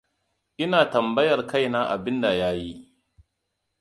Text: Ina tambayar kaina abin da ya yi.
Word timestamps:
Ina 0.63 0.79
tambayar 0.89 1.41
kaina 1.49 1.81
abin 1.93 2.21
da 2.21 2.33
ya 2.33 2.51
yi. 2.51 2.93